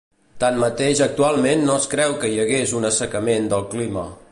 [0.43, 4.11] Tanmateix actualment no es creu que hi hagués un assecament del clima.